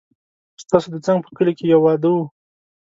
ستاسو 0.63 0.87
د 0.93 0.97
څنګ 1.05 1.19
په 1.23 1.29
کلي 1.37 1.53
کې 1.57 1.65
يو 1.73 1.79
واده 1.85 2.09
و 2.13 2.17